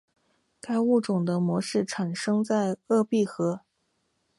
[0.59, 3.61] 该物种的模式产地在鄂毕河。